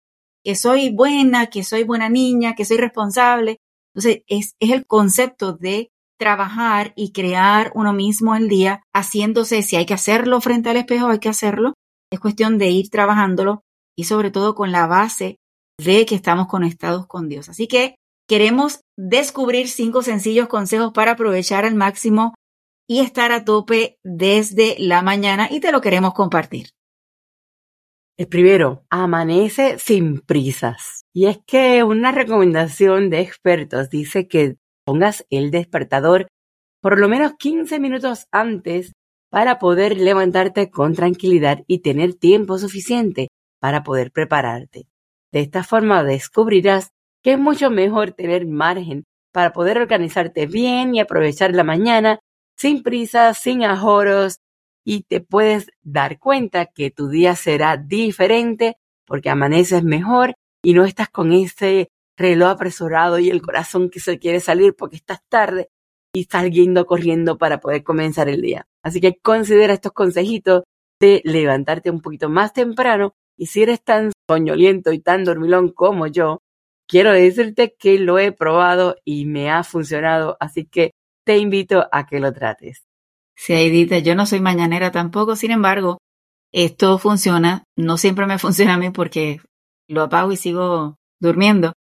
que 0.44 0.54
soy 0.54 0.90
buena, 0.90 1.46
que 1.46 1.64
soy 1.64 1.84
buena 1.84 2.08
niña, 2.08 2.54
que 2.54 2.64
soy 2.64 2.76
responsable. 2.76 3.58
Entonces, 3.94 4.22
es, 4.26 4.54
es 4.60 4.70
el 4.70 4.86
concepto 4.86 5.54
de 5.54 5.90
trabajar 6.18 6.92
y 6.96 7.12
crear 7.12 7.72
uno 7.74 7.92
mismo 7.92 8.34
el 8.34 8.48
día, 8.48 8.82
haciéndose, 8.92 9.62
si 9.62 9.76
hay 9.76 9.86
que 9.86 9.94
hacerlo 9.94 10.40
frente 10.40 10.70
al 10.70 10.76
espejo, 10.76 11.08
hay 11.08 11.18
que 11.18 11.28
hacerlo. 11.28 11.74
Es 12.12 12.20
cuestión 12.20 12.58
de 12.58 12.70
ir 12.70 12.90
trabajándolo 12.90 13.62
y 13.96 14.04
sobre 14.04 14.30
todo 14.30 14.54
con 14.54 14.72
la 14.72 14.86
base 14.86 15.38
de 15.78 16.06
que 16.06 16.14
estamos 16.14 16.46
conectados 16.46 17.06
con 17.06 17.28
Dios. 17.28 17.48
Así 17.48 17.66
que 17.66 17.96
queremos 18.28 18.80
descubrir 18.96 19.68
cinco 19.68 20.02
sencillos 20.02 20.48
consejos 20.48 20.92
para 20.92 21.12
aprovechar 21.12 21.64
al 21.64 21.74
máximo 21.74 22.34
y 22.86 23.00
estar 23.00 23.32
a 23.32 23.44
tope 23.44 23.98
desde 24.02 24.76
la 24.78 25.02
mañana 25.02 25.48
y 25.50 25.60
te 25.60 25.72
lo 25.72 25.80
queremos 25.80 26.14
compartir. 26.14 26.68
El 28.16 28.28
primero, 28.28 28.84
amanece 28.90 29.78
sin 29.78 30.20
prisas. 30.20 31.04
Y 31.12 31.26
es 31.26 31.38
que 31.46 31.82
una 31.82 32.12
recomendación 32.12 33.10
de 33.10 33.20
expertos 33.20 33.90
dice 33.90 34.28
que 34.28 34.56
pongas 34.84 35.26
el 35.30 35.50
despertador 35.50 36.28
por 36.80 36.98
lo 37.00 37.08
menos 37.08 37.32
15 37.38 37.80
minutos 37.80 38.26
antes 38.30 38.92
para 39.30 39.58
poder 39.58 39.96
levantarte 39.96 40.70
con 40.70 40.94
tranquilidad 40.94 41.64
y 41.66 41.78
tener 41.78 42.14
tiempo 42.14 42.58
suficiente 42.58 43.28
para 43.58 43.82
poder 43.82 44.12
prepararte. 44.12 44.86
De 45.32 45.40
esta 45.40 45.64
forma 45.64 46.04
descubrirás 46.04 46.90
que 47.22 47.32
es 47.32 47.38
mucho 47.38 47.70
mejor 47.70 48.12
tener 48.12 48.46
margen 48.46 49.04
para 49.32 49.52
poder 49.52 49.78
organizarte 49.78 50.46
bien 50.46 50.94
y 50.94 51.00
aprovechar 51.00 51.52
la 51.52 51.64
mañana 51.64 52.20
sin 52.56 52.82
prisa, 52.82 53.34
sin 53.34 53.64
ajoros 53.64 54.40
y 54.84 55.02
te 55.02 55.20
puedes 55.20 55.70
dar 55.82 56.18
cuenta 56.18 56.66
que 56.66 56.90
tu 56.90 57.08
día 57.08 57.34
será 57.36 57.76
diferente 57.76 58.76
porque 59.06 59.30
amaneces 59.30 59.82
mejor 59.82 60.34
y 60.62 60.74
no 60.74 60.84
estás 60.84 61.08
con 61.08 61.32
ese 61.32 61.88
reloj 62.16 62.50
apresurado 62.50 63.18
y 63.18 63.30
el 63.30 63.42
corazón 63.42 63.90
que 63.90 64.00
se 64.00 64.18
quiere 64.18 64.40
salir 64.40 64.74
porque 64.74 64.96
estás 64.96 65.20
tarde 65.28 65.68
y 66.14 66.22
estás 66.22 66.48
yendo 66.50 66.86
corriendo 66.86 67.38
para 67.38 67.58
poder 67.58 67.82
comenzar 67.82 68.28
el 68.28 68.40
día. 68.40 68.66
Así 68.82 69.00
que 69.00 69.18
considera 69.18 69.74
estos 69.74 69.92
consejitos 69.92 70.62
de 71.00 71.20
levantarte 71.24 71.90
un 71.90 72.00
poquito 72.00 72.28
más 72.28 72.52
temprano 72.52 73.14
y 73.36 73.46
si 73.46 73.62
eres 73.62 73.82
tan 73.82 74.12
soñoliento 74.28 74.92
y 74.92 75.00
tan 75.00 75.24
dormilón 75.24 75.70
como 75.70 76.06
yo, 76.06 76.40
quiero 76.86 77.12
decirte 77.12 77.74
que 77.76 77.98
lo 77.98 78.18
he 78.18 78.30
probado 78.32 78.96
y 79.04 79.26
me 79.26 79.50
ha 79.50 79.64
funcionado, 79.64 80.36
así 80.38 80.66
que 80.66 80.92
te 81.24 81.38
invito 81.38 81.88
a 81.90 82.06
que 82.06 82.20
lo 82.20 82.32
trates. 82.32 82.84
Sí, 83.36 83.52
Edita, 83.54 83.98
yo 83.98 84.14
no 84.14 84.26
soy 84.26 84.40
mañanera 84.40 84.92
tampoco, 84.92 85.36
sin 85.36 85.50
embargo, 85.50 85.98
esto 86.52 86.98
funciona, 86.98 87.64
no 87.76 87.96
siempre 87.96 88.26
me 88.26 88.38
funciona 88.38 88.74
a 88.74 88.78
mí 88.78 88.90
porque 88.90 89.40
lo 89.88 90.02
apago 90.02 90.32
y 90.32 90.36
sigo 90.36 90.96
durmiendo. 91.20 91.72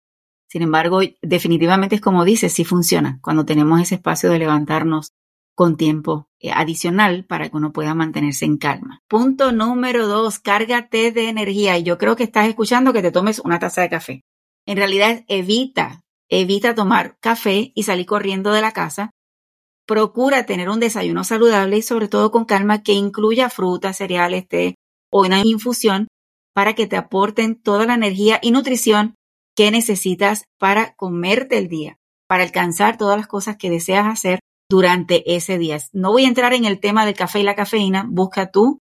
Sin 0.49 0.61
embargo, 0.61 0.99
definitivamente 1.21 1.95
es 1.95 2.01
como 2.01 2.25
dices, 2.25 2.53
sí 2.53 2.63
funciona 2.63 3.19
cuando 3.21 3.45
tenemos 3.45 3.81
ese 3.81 3.95
espacio 3.95 4.29
de 4.29 4.39
levantarnos 4.39 5.11
con 5.55 5.77
tiempo 5.77 6.27
eh, 6.39 6.51
adicional 6.51 7.25
para 7.25 7.49
que 7.49 7.57
uno 7.57 7.71
pueda 7.71 7.93
mantenerse 7.95 8.45
en 8.45 8.57
calma. 8.57 9.01
Punto 9.07 9.51
número 9.51 10.07
dos, 10.07 10.39
cárgate 10.39 11.11
de 11.11 11.29
energía. 11.29 11.77
Y 11.77 11.83
yo 11.83 11.97
creo 11.97 12.15
que 12.15 12.23
estás 12.23 12.47
escuchando 12.47 12.93
que 12.93 13.01
te 13.01 13.11
tomes 13.11 13.39
una 13.39 13.59
taza 13.59 13.81
de 13.81 13.89
café. 13.89 14.21
En 14.65 14.77
realidad, 14.77 15.23
evita, 15.27 16.01
evita 16.29 16.75
tomar 16.75 17.17
café 17.19 17.71
y 17.75 17.83
salir 17.83 18.05
corriendo 18.05 18.51
de 18.51 18.61
la 18.61 18.71
casa 18.71 19.11
Procura 19.85 20.45
tener 20.45 20.69
un 20.69 20.79
desayuno 20.79 21.23
saludable 21.23 21.77
y 21.77 21.81
sobre 21.81 22.07
todo 22.07 22.31
con 22.31 22.45
calma 22.45 22.83
que 22.83 22.93
incluya 22.93 23.49
frutas, 23.49 23.97
cereales, 23.97 24.47
té 24.47 24.75
o 25.11 25.25
una 25.25 25.41
infusión 25.43 26.07
para 26.53 26.73
que 26.73 26.87
te 26.87 26.95
aporten 26.95 27.61
toda 27.61 27.85
la 27.85 27.95
energía 27.95 28.39
y 28.41 28.51
nutrición 28.51 29.15
que 29.55 29.71
necesitas 29.71 30.45
para 30.57 30.95
comerte 30.95 31.57
el 31.57 31.67
día, 31.67 31.97
para 32.27 32.43
alcanzar 32.43 32.97
todas 32.97 33.17
las 33.17 33.27
cosas 33.27 33.57
que 33.57 33.69
deseas 33.69 34.07
hacer 34.07 34.39
durante 34.69 35.35
ese 35.35 35.57
día. 35.57 35.77
No 35.91 36.11
voy 36.11 36.25
a 36.25 36.29
entrar 36.29 36.53
en 36.53 36.65
el 36.65 36.79
tema 36.79 37.05
del 37.05 37.15
café 37.15 37.39
y 37.39 37.43
la 37.43 37.55
cafeína, 37.55 38.05
busca 38.09 38.51
tú 38.51 38.79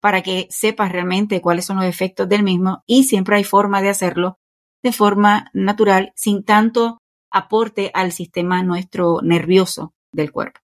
para 0.00 0.22
que 0.22 0.46
sepas 0.50 0.92
realmente 0.92 1.40
cuáles 1.40 1.64
son 1.64 1.78
los 1.78 1.86
efectos 1.86 2.28
del 2.28 2.44
mismo 2.44 2.84
y 2.86 3.04
siempre 3.04 3.36
hay 3.36 3.44
forma 3.44 3.82
de 3.82 3.88
hacerlo 3.88 4.36
de 4.82 4.92
forma 4.92 5.50
natural, 5.52 6.12
sin 6.14 6.44
tanto 6.44 6.98
aporte 7.32 7.90
al 7.92 8.12
sistema 8.12 8.62
nuestro 8.62 9.20
nervioso 9.20 9.95
del 10.16 10.32
cuerpo. 10.32 10.60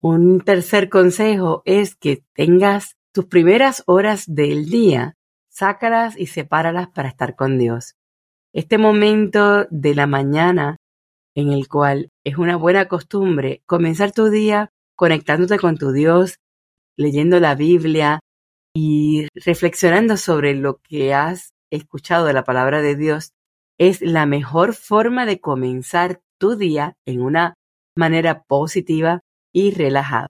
Un 0.00 0.40
tercer 0.40 0.88
consejo 0.88 1.62
es 1.64 1.96
que 1.96 2.22
tengas 2.34 2.96
tus 3.12 3.26
primeras 3.26 3.82
horas 3.86 4.24
del 4.26 4.66
día, 4.66 5.16
sácalas 5.48 6.18
y 6.18 6.26
sepáralas 6.26 6.88
para 6.88 7.08
estar 7.08 7.34
con 7.34 7.58
Dios. 7.58 7.94
Este 8.52 8.78
momento 8.78 9.66
de 9.70 9.94
la 9.94 10.06
mañana 10.06 10.76
en 11.34 11.52
el 11.52 11.68
cual 11.68 12.10
es 12.24 12.38
una 12.38 12.56
buena 12.56 12.88
costumbre 12.88 13.62
comenzar 13.66 14.12
tu 14.12 14.30
día 14.30 14.70
conectándote 14.96 15.58
con 15.58 15.76
tu 15.76 15.92
Dios, 15.92 16.36
leyendo 16.96 17.38
la 17.40 17.54
Biblia 17.54 18.20
y 18.74 19.28
reflexionando 19.34 20.16
sobre 20.16 20.54
lo 20.54 20.78
que 20.78 21.12
has 21.12 21.52
escuchado 21.70 22.26
de 22.26 22.32
la 22.32 22.44
palabra 22.44 22.80
de 22.80 22.96
Dios, 22.96 23.32
es 23.78 24.00
la 24.00 24.24
mejor 24.24 24.72
forma 24.74 25.26
de 25.26 25.40
comenzar 25.40 26.20
tu 26.38 26.56
día 26.56 26.94
en 27.06 27.20
una 27.20 27.54
manera 27.96 28.42
positiva 28.44 29.22
y 29.52 29.72
relajada. 29.72 30.28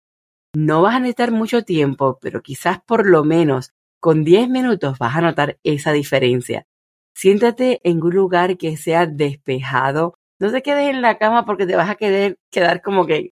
No 0.54 0.82
vas 0.82 0.94
a 0.94 1.00
necesitar 1.00 1.32
mucho 1.32 1.62
tiempo, 1.62 2.18
pero 2.20 2.40
quizás 2.40 2.78
por 2.86 3.06
lo 3.06 3.24
menos 3.24 3.72
con 4.00 4.24
10 4.24 4.48
minutos 4.48 4.98
vas 4.98 5.16
a 5.16 5.20
notar 5.20 5.58
esa 5.64 5.92
diferencia. 5.92 6.66
Siéntate 7.14 7.80
en 7.82 8.02
un 8.02 8.14
lugar 8.14 8.56
que 8.56 8.76
sea 8.76 9.06
despejado. 9.06 10.14
No 10.38 10.50
te 10.50 10.62
quedes 10.62 10.90
en 10.90 11.02
la 11.02 11.18
cama 11.18 11.44
porque 11.44 11.66
te 11.66 11.76
vas 11.76 11.90
a 11.90 11.96
quedar, 11.96 12.36
quedar 12.50 12.82
como 12.82 13.06
que 13.06 13.30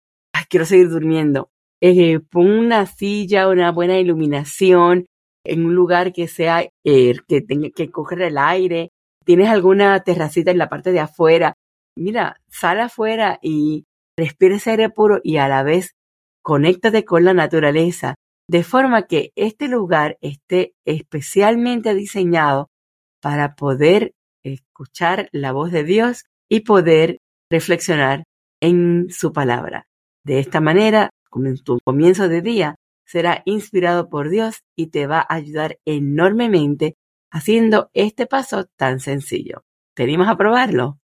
quiero 0.48 0.66
seguir 0.66 0.90
durmiendo. 0.90 1.50
Eh, 1.80 2.20
pon 2.20 2.46
una 2.50 2.86
silla, 2.86 3.48
una 3.48 3.72
buena 3.72 3.98
iluminación 3.98 5.06
en 5.44 5.64
un 5.64 5.74
lugar 5.74 6.12
que 6.12 6.28
sea 6.28 6.68
eh, 6.84 7.14
que 7.26 7.40
tenga 7.40 7.70
que 7.70 7.90
coger 7.90 8.22
el 8.22 8.38
aire. 8.38 8.90
Tienes 9.24 9.48
alguna 9.48 10.00
terracita 10.00 10.50
en 10.50 10.58
la 10.58 10.68
parte 10.68 10.92
de 10.92 11.00
afuera. 11.00 11.54
Mira, 11.96 12.36
sal 12.48 12.80
afuera 12.80 13.38
y 13.42 13.84
respira 14.16 14.57
ese 14.57 14.71
aire 14.71 14.90
puro 14.90 15.21
y 15.23 15.38
a 15.38 15.49
la 15.49 15.62
vez 15.62 15.95
conéctate 16.42 17.04
con 17.04 17.25
la 17.25 17.35
naturaleza 17.35 18.16
de 18.49 18.64
forma 18.64 19.07
que 19.07 19.33
este 19.37 19.69
lugar 19.69 20.19
esté 20.21 20.75
especialmente 20.85 21.95
diseñado 21.95 22.69
para 23.21 23.54
poder 23.54 24.12
escuchar 24.45 25.28
la 25.33 25.52
voz 25.52 25.71
de 25.71 25.85
Dios 25.85 26.25
y 26.49 26.61
poder 26.61 27.19
reflexionar 27.50 28.25
en 28.61 29.09
su 29.11 29.33
palabra. 29.33 29.87
De 30.25 30.38
esta 30.38 30.61
manera, 30.61 31.11
tu 31.64 31.78
comienzo 31.85 32.28
de 32.28 32.42
día 32.42 32.75
será 33.07 33.42
inspirado 33.45 34.09
por 34.09 34.28
Dios 34.28 34.62
y 34.76 34.88
te 34.88 35.07
va 35.07 35.21
a 35.21 35.35
ayudar 35.35 35.78
enormemente 35.85 36.97
haciendo 37.31 37.90
este 37.95 38.26
paso 38.26 38.66
tan 38.76 39.00
sencillo. 39.00 39.64
¿Tenemos 39.95 40.28
a 40.28 40.37
probarlo? 40.37 40.99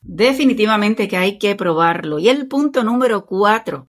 Definitivamente 0.00 1.08
que 1.08 1.16
hay 1.16 1.38
que 1.38 1.54
probarlo. 1.54 2.18
Y 2.18 2.28
el 2.28 2.48
punto 2.48 2.84
número 2.84 3.26
cuatro, 3.26 3.88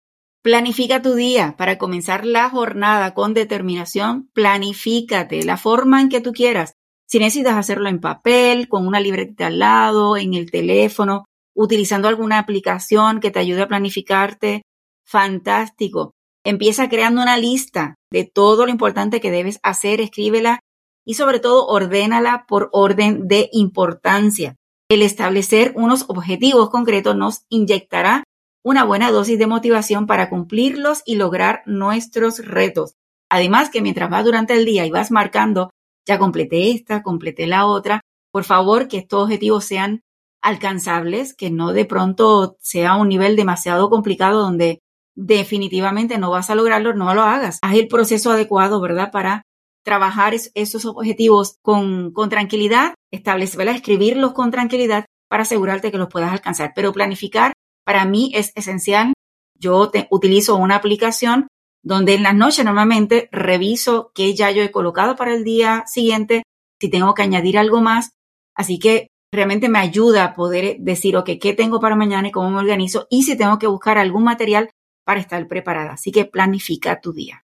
Planifica 0.46 1.02
tu 1.02 1.16
día 1.16 1.56
para 1.58 1.80
comenzar 1.80 2.24
la 2.24 2.52
jornada 2.52 3.16
con 3.16 3.34
determinación. 3.34 4.30
Planifícate 4.32 5.44
la 5.44 5.58
forma 5.58 6.02
en 6.02 6.10
que 6.10 6.22
tú 6.22 6.34
quieras. 6.34 6.76
Si 7.08 7.18
necesitas 7.18 7.56
hacerlo 7.56 7.90
en 7.90 8.00
papel, 8.00 8.70
con 8.70 8.86
una 8.86 9.00
libretita 9.00 9.48
al 9.48 9.58
lado, 9.58 10.18
en 10.18 10.36
el 10.36 10.52
teléfono, 10.52 11.26
utilizando 11.56 12.08
alguna 12.08 12.38
aplicación 12.38 13.22
que 13.22 13.32
te 13.32 13.40
ayude 13.40 13.64
a 13.64 13.68
planificarte, 13.68 14.62
fantástico. 15.04 16.14
Empieza 16.44 16.90
creando 16.90 17.24
una 17.24 17.40
lista 17.40 17.96
de 18.12 18.30
todo 18.32 18.68
lo 18.68 18.72
importante 18.72 19.20
que 19.20 19.32
debes 19.32 19.60
hacer, 19.64 20.00
escríbela 20.00 20.60
y 21.04 21.16
sobre 21.16 21.40
todo 21.40 21.66
ordénala 21.66 22.46
por 22.48 22.70
orden 22.72 23.28
de 23.28 23.50
importancia. 23.52 24.58
El 24.88 25.02
establecer 25.02 25.74
unos 25.76 26.06
objetivos 26.10 26.70
concretos 26.70 27.16
nos 27.16 27.46
inyectará 27.50 28.24
una 28.64 28.84
buena 28.84 29.12
dosis 29.12 29.40
de 29.40 29.48
motivación 29.48 30.06
para 30.06 30.30
cumplirlos 30.30 31.02
y 31.06 31.16
lograr 31.16 31.64
nuestros 31.66 32.46
retos. 32.46 32.94
Además 33.30 33.72
que 33.72 33.82
mientras 33.82 34.12
vas 34.12 34.24
durante 34.24 34.54
el 34.54 34.64
día 34.64 34.86
y 34.86 34.92
vas 34.92 35.10
marcando, 35.10 35.72
ya 36.08 36.20
completé 36.20 36.70
esta, 36.72 37.02
completé 37.02 37.48
la 37.48 37.66
otra, 37.66 38.02
por 38.32 38.44
favor 38.44 38.88
que 38.88 38.98
estos 38.98 39.24
objetivos 39.24 39.66
sean 39.66 40.02
alcanzables, 40.44 41.34
que 41.34 41.50
no 41.50 41.74
de 41.74 41.86
pronto 41.86 42.56
sea 42.60 42.96
un 42.96 43.10
nivel 43.10 43.36
demasiado 43.36 43.90
complicado 43.90 44.42
donde 44.42 44.82
definitivamente 45.16 46.20
no 46.20 46.30
vas 46.30 46.52
a 46.52 46.56
lograrlo, 46.56 46.94
no 46.94 47.16
lo 47.16 47.24
hagas. 47.24 47.58
Haz 47.64 47.76
el 47.76 47.88
proceso 47.88 48.32
adecuado, 48.32 48.80
¿verdad? 48.82 49.12
Para 49.12 49.46
trabajar 49.86 50.34
esos 50.34 50.86
objetivos 50.86 51.60
con, 51.62 52.12
con 52.12 52.30
tranquilidad, 52.30 52.96
establecerlos, 53.12 53.76
escribirlos 53.76 54.34
con 54.34 54.52
tranquilidad 54.52 55.06
para 55.30 55.44
asegurarte 55.44 55.92
que 55.92 55.98
los 55.98 56.10
puedas 56.10 56.32
alcanzar. 56.32 56.74
Pero 56.76 56.92
planificar 56.92 57.54
para 57.86 58.04
mí 58.06 58.32
es 58.34 58.52
esencial. 58.56 59.14
Yo 59.58 59.92
utilizo 60.10 60.56
una 60.56 60.76
aplicación 60.76 61.48
donde 61.84 62.16
en 62.16 62.24
las 62.24 62.36
noches 62.36 62.66
normalmente 62.66 63.30
reviso 63.32 64.12
qué 64.16 64.34
ya 64.34 64.50
yo 64.52 64.64
he 64.64 64.72
colocado 64.72 65.16
para 65.16 65.34
el 65.34 65.44
día 65.44 65.84
siguiente, 65.86 66.42
si 66.82 66.90
tengo 66.90 67.14
que 67.14 67.22
añadir 67.22 67.58
algo 67.58 67.80
más. 67.80 68.10
Así 68.56 68.80
que 68.80 69.08
realmente 69.32 69.70
me 69.70 69.80
ayuda 69.80 70.24
a 70.24 70.34
poder 70.34 70.78
decir, 70.80 71.16
ok, 71.16 71.30
qué 71.40 71.54
tengo 71.54 71.80
para 71.80 71.96
mañana 71.96 72.28
y 72.28 72.32
cómo 72.32 72.50
me 72.50 72.60
organizo 72.60 73.06
y 73.12 73.24
si 73.24 73.38
tengo 73.38 73.60
que 73.60 73.68
buscar 73.68 74.00
algún 74.00 74.24
material 74.24 74.72
para 75.06 75.20
estar 75.20 75.48
preparada. 75.48 75.94
Así 75.94 76.12
que 76.12 76.26
planifica 76.26 77.00
tu 77.00 77.14
día. 77.14 77.45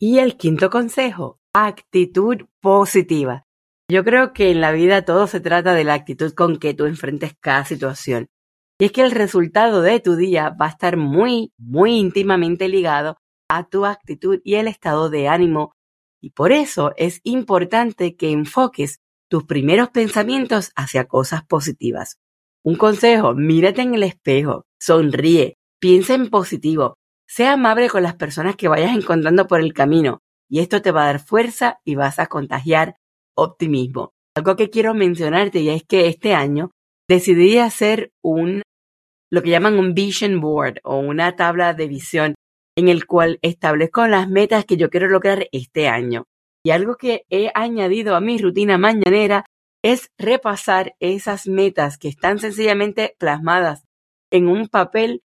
Y 0.00 0.18
el 0.18 0.36
quinto 0.36 0.70
consejo, 0.70 1.38
actitud 1.54 2.46
positiva. 2.60 3.46
Yo 3.88 4.02
creo 4.02 4.32
que 4.32 4.50
en 4.50 4.60
la 4.60 4.72
vida 4.72 5.04
todo 5.04 5.26
se 5.26 5.40
trata 5.40 5.74
de 5.74 5.84
la 5.84 5.94
actitud 5.94 6.32
con 6.32 6.58
que 6.58 6.74
tú 6.74 6.86
enfrentes 6.86 7.34
cada 7.40 7.64
situación. 7.64 8.28
Y 8.78 8.86
es 8.86 8.92
que 8.92 9.02
el 9.02 9.12
resultado 9.12 9.82
de 9.82 10.00
tu 10.00 10.16
día 10.16 10.50
va 10.50 10.66
a 10.66 10.70
estar 10.70 10.96
muy, 10.96 11.52
muy 11.56 11.98
íntimamente 11.98 12.68
ligado 12.68 13.18
a 13.48 13.68
tu 13.68 13.84
actitud 13.84 14.40
y 14.42 14.54
el 14.54 14.68
estado 14.68 15.10
de 15.10 15.28
ánimo. 15.28 15.74
Y 16.20 16.30
por 16.30 16.50
eso 16.50 16.92
es 16.96 17.20
importante 17.22 18.16
que 18.16 18.30
enfoques 18.30 18.98
tus 19.28 19.44
primeros 19.44 19.90
pensamientos 19.90 20.72
hacia 20.74 21.04
cosas 21.04 21.44
positivas. 21.44 22.18
Un 22.64 22.76
consejo, 22.76 23.34
mírate 23.34 23.82
en 23.82 23.94
el 23.94 24.02
espejo, 24.02 24.64
sonríe, 24.80 25.56
piensa 25.78 26.14
en 26.14 26.30
positivo, 26.30 26.96
sea 27.26 27.54
amable 27.54 27.88
con 27.88 28.02
las 28.02 28.16
personas 28.16 28.56
que 28.56 28.68
vayas 28.68 28.96
encontrando 28.96 29.46
por 29.46 29.60
el 29.60 29.72
camino 29.72 30.20
y 30.48 30.60
esto 30.60 30.82
te 30.82 30.92
va 30.92 31.04
a 31.04 31.06
dar 31.06 31.20
fuerza 31.20 31.80
y 31.84 31.94
vas 31.94 32.18
a 32.18 32.26
contagiar 32.26 32.96
optimismo. 33.36 34.12
Algo 34.36 34.56
que 34.56 34.70
quiero 34.70 34.94
mencionarte 34.94 35.60
y 35.60 35.68
es 35.68 35.84
que 35.84 36.06
este 36.06 36.34
año 36.34 36.70
decidí 37.08 37.58
hacer 37.58 38.12
un, 38.22 38.62
lo 39.30 39.42
que 39.42 39.50
llaman 39.50 39.78
un 39.78 39.94
vision 39.94 40.40
board 40.40 40.78
o 40.84 40.98
una 40.98 41.36
tabla 41.36 41.74
de 41.74 41.88
visión 41.88 42.34
en 42.76 42.88
el 42.88 43.06
cual 43.06 43.38
establezco 43.42 44.06
las 44.06 44.28
metas 44.28 44.64
que 44.64 44.76
yo 44.76 44.90
quiero 44.90 45.08
lograr 45.08 45.46
este 45.52 45.88
año. 45.88 46.24
Y 46.64 46.70
algo 46.70 46.96
que 46.96 47.24
he 47.30 47.50
añadido 47.54 48.16
a 48.16 48.20
mi 48.20 48.38
rutina 48.38 48.78
mañanera 48.78 49.44
es 49.84 50.08
repasar 50.18 50.94
esas 50.98 51.46
metas 51.46 51.98
que 51.98 52.08
están 52.08 52.38
sencillamente 52.38 53.14
plasmadas 53.18 53.84
en 54.32 54.48
un 54.48 54.68
papel 54.68 55.22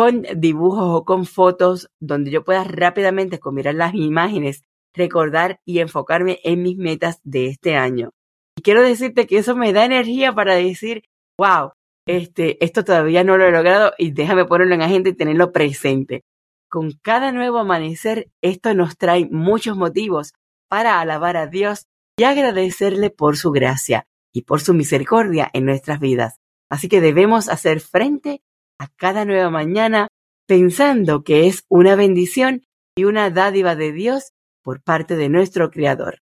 con 0.00 0.24
dibujos 0.36 0.88
o 0.88 1.04
con 1.04 1.26
fotos 1.26 1.90
donde 2.00 2.30
yo 2.30 2.42
pueda 2.42 2.64
rápidamente 2.64 3.38
con 3.38 3.54
mirar 3.54 3.74
las 3.74 3.94
imágenes 3.94 4.62
recordar 4.94 5.60
y 5.66 5.80
enfocarme 5.80 6.40
en 6.42 6.62
mis 6.62 6.78
metas 6.78 7.20
de 7.22 7.48
este 7.48 7.76
año. 7.76 8.14
Y 8.56 8.62
quiero 8.62 8.82
decirte 8.82 9.26
que 9.26 9.36
eso 9.36 9.54
me 9.54 9.74
da 9.74 9.84
energía 9.84 10.34
para 10.34 10.54
decir, 10.54 11.02
wow, 11.36 11.72
este, 12.06 12.64
esto 12.64 12.82
todavía 12.82 13.24
no 13.24 13.36
lo 13.36 13.44
he 13.44 13.50
logrado 13.50 13.92
y 13.98 14.12
déjame 14.12 14.46
ponerlo 14.46 14.74
en 14.74 14.80
agenda 14.80 15.10
y 15.10 15.14
tenerlo 15.14 15.52
presente. 15.52 16.24
Con 16.70 16.92
cada 17.02 17.30
nuevo 17.30 17.58
amanecer, 17.58 18.30
esto 18.40 18.72
nos 18.72 18.96
trae 18.96 19.28
muchos 19.30 19.76
motivos 19.76 20.32
para 20.70 20.98
alabar 20.98 21.36
a 21.36 21.46
Dios 21.46 21.88
y 22.16 22.24
agradecerle 22.24 23.10
por 23.10 23.36
su 23.36 23.50
gracia 23.50 24.06
y 24.32 24.44
por 24.44 24.62
su 24.62 24.72
misericordia 24.72 25.50
en 25.52 25.66
nuestras 25.66 26.00
vidas. 26.00 26.40
Así 26.70 26.88
que 26.88 27.02
debemos 27.02 27.50
hacer 27.50 27.80
frente 27.80 28.40
a 28.80 28.88
cada 28.96 29.26
nueva 29.26 29.50
mañana 29.50 30.08
pensando 30.46 31.22
que 31.22 31.46
es 31.46 31.64
una 31.68 31.94
bendición 31.94 32.62
y 32.96 33.04
una 33.04 33.30
dádiva 33.30 33.76
de 33.76 33.92
Dios 33.92 34.32
por 34.62 34.82
parte 34.82 35.16
de 35.16 35.28
nuestro 35.28 35.70
Creador. 35.70 36.18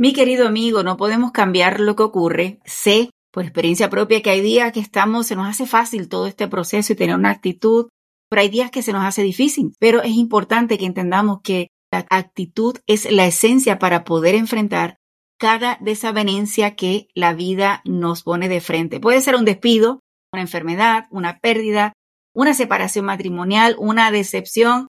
Mi 0.00 0.14
querido 0.14 0.48
amigo, 0.48 0.82
no 0.82 0.96
podemos 0.96 1.30
cambiar 1.30 1.78
lo 1.78 1.94
que 1.94 2.02
ocurre. 2.02 2.58
Sé 2.64 3.10
por 3.30 3.44
experiencia 3.44 3.90
propia 3.90 4.22
que 4.22 4.30
hay 4.30 4.40
días 4.40 4.72
que 4.72 4.80
estamos, 4.80 5.26
se 5.26 5.36
nos 5.36 5.46
hace 5.46 5.66
fácil 5.66 6.08
todo 6.08 6.26
este 6.26 6.48
proceso 6.48 6.94
y 6.94 6.96
tener 6.96 7.14
una 7.14 7.30
actitud, 7.30 7.88
pero 8.30 8.40
hay 8.40 8.48
días 8.48 8.70
que 8.70 8.82
se 8.82 8.92
nos 8.92 9.04
hace 9.04 9.22
difícil. 9.22 9.74
Pero 9.78 10.02
es 10.02 10.12
importante 10.12 10.78
que 10.78 10.86
entendamos 10.86 11.42
que 11.42 11.68
la 11.92 12.06
actitud 12.08 12.78
es 12.86 13.10
la 13.12 13.26
esencia 13.26 13.78
para 13.78 14.04
poder 14.04 14.34
enfrentar 14.34 14.96
cada 15.38 15.76
desavenencia 15.80 16.76
que 16.76 17.08
la 17.14 17.34
vida 17.34 17.82
nos 17.84 18.22
pone 18.22 18.48
de 18.48 18.60
frente. 18.62 19.00
Puede 19.00 19.20
ser 19.20 19.36
un 19.36 19.44
despido, 19.44 20.00
una 20.32 20.42
enfermedad, 20.42 21.06
una 21.10 21.38
pérdida, 21.38 21.92
una 22.34 22.54
separación 22.54 23.04
matrimonial, 23.04 23.76
una 23.78 24.10
decepción, 24.10 24.88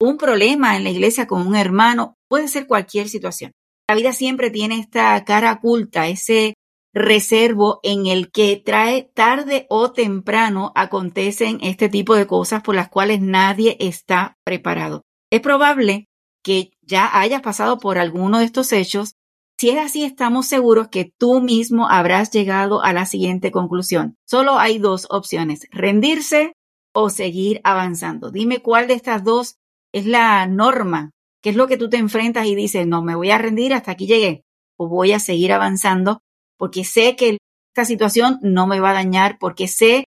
un 0.00 0.16
problema 0.16 0.76
en 0.76 0.84
la 0.84 0.90
iglesia 0.90 1.26
con 1.26 1.46
un 1.46 1.54
hermano, 1.54 2.14
puede 2.28 2.48
ser 2.48 2.66
cualquier 2.66 3.08
situación. 3.08 3.52
La 3.88 3.94
vida 3.94 4.12
siempre 4.12 4.50
tiene 4.50 4.78
esta 4.78 5.24
cara 5.24 5.52
oculta, 5.52 6.08
ese 6.08 6.54
reservo 6.92 7.78
en 7.84 8.06
el 8.06 8.32
que 8.32 8.56
trae 8.56 9.10
tarde 9.14 9.66
o 9.68 9.92
temprano 9.92 10.72
acontecen 10.74 11.58
este 11.62 11.88
tipo 11.88 12.16
de 12.16 12.26
cosas 12.26 12.62
por 12.62 12.74
las 12.74 12.88
cuales 12.88 13.20
nadie 13.20 13.76
está 13.78 14.36
preparado. 14.44 15.02
Es 15.30 15.40
probable 15.40 16.06
que 16.42 16.72
ya 16.82 17.10
hayas 17.12 17.42
pasado 17.42 17.78
por 17.78 17.98
alguno 17.98 18.40
de 18.40 18.44
estos 18.44 18.72
hechos. 18.72 19.14
Si 19.60 19.68
es 19.68 19.76
así, 19.76 20.04
estamos 20.04 20.46
seguros 20.46 20.88
que 20.88 21.12
tú 21.18 21.42
mismo 21.42 21.86
habrás 21.90 22.30
llegado 22.30 22.82
a 22.82 22.94
la 22.94 23.04
siguiente 23.04 23.50
conclusión. 23.50 24.16
Solo 24.24 24.58
hay 24.58 24.78
dos 24.78 25.06
opciones, 25.10 25.66
rendirse 25.70 26.54
o 26.94 27.10
seguir 27.10 27.60
avanzando. 27.62 28.30
Dime 28.30 28.62
cuál 28.62 28.88
de 28.88 28.94
estas 28.94 29.22
dos 29.22 29.56
es 29.92 30.06
la 30.06 30.46
norma, 30.46 31.10
qué 31.42 31.50
es 31.50 31.56
lo 31.56 31.68
que 31.68 31.76
tú 31.76 31.90
te 31.90 31.98
enfrentas 31.98 32.46
y 32.46 32.54
dices, 32.54 32.86
no, 32.86 33.02
me 33.02 33.14
voy 33.14 33.32
a 33.32 33.36
rendir 33.36 33.74
hasta 33.74 33.90
aquí 33.90 34.06
llegué 34.06 34.44
o 34.78 34.88
voy 34.88 35.12
a 35.12 35.20
seguir 35.20 35.52
avanzando 35.52 36.22
porque 36.56 36.82
sé 36.82 37.14
que 37.14 37.36
esta 37.74 37.84
situación 37.84 38.38
no 38.40 38.66
me 38.66 38.80
va 38.80 38.92
a 38.92 38.94
dañar, 38.94 39.36
porque 39.38 39.68
sé 39.68 40.04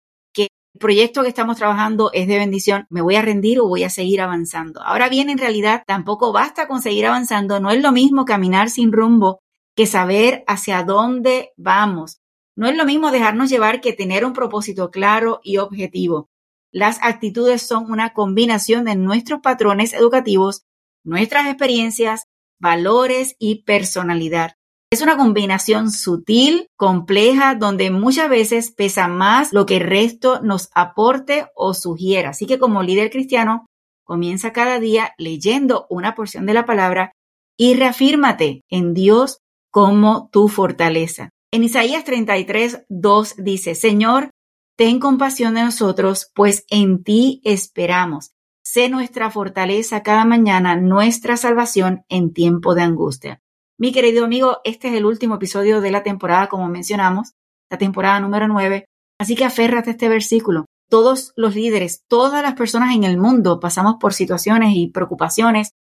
proyecto 0.78 1.24
que 1.24 1.30
estamos 1.30 1.58
trabajando 1.58 2.12
es 2.14 2.28
de 2.28 2.38
bendición, 2.38 2.88
me 2.90 3.02
voy 3.02 3.16
a 3.16 3.22
rendir 3.22 3.60
o 3.60 3.68
voy 3.68 3.84
a 3.84 3.90
seguir 3.90 4.22
avanzando. 4.22 4.82
Ahora 4.82 5.10
bien, 5.10 5.30
en 5.30 5.38
realidad 5.38 5.84
tampoco 5.86 6.32
basta 6.32 6.68
con 6.68 6.82
seguir 6.82 7.06
avanzando, 7.06 7.60
no 7.60 7.72
es 7.72 7.82
lo 7.82 7.92
mismo 7.92 8.26
caminar 8.26 8.70
sin 8.70 8.92
rumbo 8.92 9.42
que 9.76 9.86
saber 9.86 10.44
hacia 10.48 10.84
dónde 10.84 11.52
vamos. 11.56 12.20
No 12.56 12.68
es 12.68 12.76
lo 12.76 12.86
mismo 12.86 13.12
dejarnos 13.12 13.50
llevar 13.50 13.80
que 13.80 13.94
tener 13.94 14.26
un 14.26 14.34
propósito 14.34 14.90
claro 14.90 15.40
y 15.44 15.58
objetivo. 15.58 16.30
Las 16.72 16.98
actitudes 17.02 17.62
son 17.62 17.92
una 17.92 18.14
combinación 18.14 18.86
de 18.86 18.96
nuestros 18.96 19.40
patrones 19.42 19.94
educativos, 19.94 20.64
nuestras 21.04 21.48
experiencias, 21.48 22.26
valores 22.60 23.36
y 23.40 23.64
personalidad. 23.64 24.57
Es 24.90 25.02
una 25.02 25.18
combinación 25.18 25.92
sutil, 25.92 26.70
compleja, 26.78 27.56
donde 27.56 27.92
muchas 27.92 28.30
veces 28.30 28.72
pesa 28.72 29.10
más 29.10 29.52
lo 29.52 29.66
que 29.66 29.78
el 29.78 29.84
resto 29.84 30.40
nos 30.42 30.70
aporte 30.74 31.48
o 31.56 31.74
sugiera. 31.74 32.30
Así 32.30 32.46
que 32.46 32.58
como 32.58 32.84
líder 32.84 33.10
cristiano, 33.10 33.66
comienza 34.06 34.54
cada 34.54 34.80
día 34.80 35.14
leyendo 35.18 35.88
una 35.90 36.16
porción 36.16 36.46
de 36.46 36.54
la 36.54 36.66
palabra 36.66 37.12
y 37.58 37.74
reafírmate 37.74 38.62
en 38.70 38.94
Dios 38.94 39.40
como 39.72 40.30
tu 40.32 40.48
fortaleza. 40.48 41.32
En 41.52 41.66
Isaías 41.66 42.06
33, 42.06 42.86
2 42.88 43.36
dice, 43.40 43.76
Señor, 43.76 44.30
ten 44.78 45.02
compasión 45.02 45.56
de 45.56 45.64
nosotros, 45.64 46.32
pues 46.34 46.64
en 46.70 47.04
ti 47.04 47.42
esperamos. 47.44 48.32
Sé 48.64 48.88
nuestra 48.88 49.32
fortaleza 49.32 50.02
cada 50.02 50.24
mañana, 50.24 50.78
nuestra 50.78 51.36
salvación 51.36 52.06
en 52.08 52.32
tiempo 52.32 52.74
de 52.74 52.84
angustia. 52.84 53.42
Mi 53.80 53.92
querido 53.92 54.26
amigo, 54.26 54.58
este 54.64 54.88
es 54.88 54.96
el 54.96 55.06
último 55.06 55.36
episodio 55.36 55.82
de 55.82 55.92
la 55.92 56.02
temporada, 56.02 56.50
como 56.50 56.68
mencionamos, 56.68 57.34
la 57.70 57.78
temporada 57.78 58.20
número 58.20 58.48
9. 58.48 58.86
Así 59.20 59.36
que 59.36 59.46
aférrate 59.46 59.92
a 59.92 59.94
este 59.94 60.10
versículo. 60.10 60.66
Todos 60.90 61.32
los 61.36 61.54
líderes, 61.54 62.02
todas 62.08 62.42
las 62.42 62.56
personas 62.56 62.96
en 62.96 63.04
el 63.04 63.20
mundo 63.20 63.60
pasamos 63.60 63.98
por 64.00 64.16
situaciones 64.16 64.72
y 64.74 64.88
preocupaciones, 64.88 65.74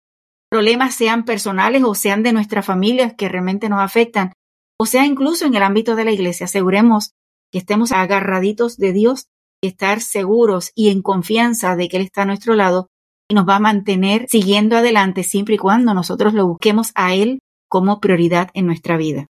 problemas 0.50 0.94
sean 0.94 1.24
personales 1.24 1.84
o 1.86 1.96
sean 1.96 2.22
de 2.22 2.34
nuestras 2.34 2.66
familias 2.66 3.14
que 3.14 3.30
realmente 3.30 3.70
nos 3.70 3.80
afectan, 3.80 4.34
o 4.78 4.86
sea 4.86 5.06
incluso 5.06 5.46
en 5.46 5.56
el 5.56 5.64
ámbito 5.64 5.96
de 5.96 6.04
la 6.04 6.12
iglesia. 6.12 6.48
Aseguremos 6.48 7.12
que 7.50 7.60
estemos 7.60 7.94
agarraditos 7.94 8.76
de 8.76 8.92
Dios 8.92 9.28
y 9.62 9.68
estar 9.68 10.02
seguros 10.02 10.72
y 10.76 10.90
en 10.90 11.02
confianza 11.02 11.78
de 11.78 11.88
que 11.88 11.96
Él 11.96 12.04
está 12.04 12.24
a 12.24 12.26
nuestro 12.26 12.56
lado 12.56 12.88
y 13.30 13.36
nos 13.36 13.48
va 13.48 13.56
a 13.56 13.62
mantener 13.62 14.26
siguiendo 14.28 14.76
adelante 14.76 15.24
siempre 15.24 15.56
y 15.56 15.60
cuando 15.60 15.94
nosotros 15.94 16.34
lo 16.34 16.46
busquemos 16.46 16.92
a 16.96 17.16
Él 17.16 17.40
como 17.68 18.00
prioridad 18.00 18.50
en 18.54 18.66
nuestra 18.66 18.98
vida. 18.98 19.28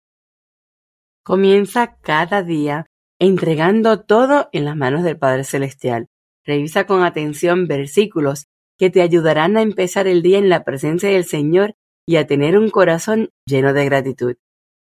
Comienza 1.23 1.97
cada 2.01 2.43
día 2.43 2.87
entregando 3.19 4.01
todo 4.01 4.49
en 4.51 4.65
las 4.65 4.75
manos 4.75 5.03
del 5.03 5.17
Padre 5.17 5.43
Celestial. 5.43 6.07
Revisa 6.43 6.85
con 6.85 7.03
atención 7.03 7.67
versículos 7.67 8.47
que 8.79 8.89
te 8.89 9.03
ayudarán 9.03 9.57
a 9.57 9.61
empezar 9.61 10.07
el 10.07 10.23
día 10.23 10.39
en 10.39 10.49
la 10.49 10.63
presencia 10.63 11.09
del 11.09 11.25
Señor 11.25 11.75
y 12.07 12.15
a 12.15 12.25
tener 12.25 12.57
un 12.57 12.71
corazón 12.71 13.29
lleno 13.45 13.73
de 13.73 13.85
gratitud. 13.85 14.35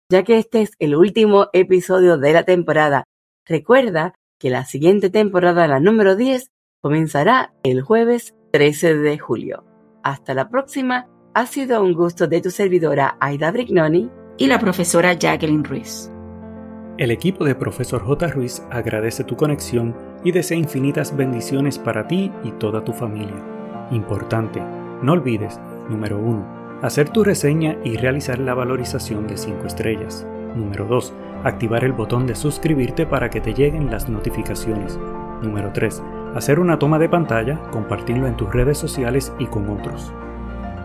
Ya 0.09 0.23
que 0.23 0.37
este 0.37 0.61
es 0.61 0.71
el 0.79 0.95
último 0.95 1.47
episodio 1.51 2.17
de 2.17 2.31
la 2.31 2.43
temporada, 2.43 3.03
recuerda 3.45 4.15
que 4.39 4.49
la 4.49 4.63
siguiente 4.63 5.09
temporada, 5.09 5.67
la 5.67 5.81
número 5.81 6.15
10, 6.15 6.49
comenzará 6.81 7.53
el 7.63 7.81
jueves 7.81 8.33
13 8.53 8.95
de 8.95 9.19
julio. 9.19 9.65
Hasta 10.01 10.33
la 10.33 10.49
próxima 10.49 11.09
ha 11.39 11.45
sido 11.45 11.81
un 11.81 11.93
gusto 11.93 12.27
de 12.27 12.41
tu 12.41 12.51
servidora 12.51 13.15
Aida 13.21 13.49
Brignoni 13.49 14.09
y 14.35 14.47
la 14.47 14.59
profesora 14.59 15.13
Jacqueline 15.13 15.63
Ruiz. 15.63 16.11
El 16.97 17.11
equipo 17.11 17.45
de 17.45 17.55
Profesor 17.55 18.03
J. 18.03 18.27
Ruiz 18.27 18.61
agradece 18.69 19.23
tu 19.23 19.37
conexión 19.37 19.95
y 20.25 20.33
desea 20.33 20.57
infinitas 20.57 21.15
bendiciones 21.15 21.79
para 21.79 22.05
ti 22.07 22.29
y 22.43 22.51
toda 22.51 22.83
tu 22.83 22.91
familia. 22.91 23.41
Importante, 23.89 24.61
no 25.01 25.13
olvides, 25.13 25.61
número 25.87 26.19
1, 26.19 26.81
hacer 26.81 27.07
tu 27.07 27.23
reseña 27.23 27.77
y 27.85 27.95
realizar 27.95 28.37
la 28.39 28.53
valorización 28.53 29.25
de 29.25 29.37
5 29.37 29.65
estrellas. 29.65 30.27
Número 30.57 30.87
2, 30.87 31.13
activar 31.45 31.85
el 31.85 31.93
botón 31.93 32.27
de 32.27 32.35
suscribirte 32.35 33.05
para 33.05 33.29
que 33.29 33.39
te 33.39 33.53
lleguen 33.53 33.89
las 33.89 34.09
notificaciones. 34.09 34.99
Número 35.41 35.71
3, 35.71 36.03
hacer 36.35 36.59
una 36.59 36.77
toma 36.79 36.99
de 36.99 37.07
pantalla, 37.07 37.61
compartirlo 37.71 38.27
en 38.27 38.35
tus 38.35 38.51
redes 38.51 38.77
sociales 38.77 39.31
y 39.39 39.45
con 39.45 39.69
otros. 39.69 40.11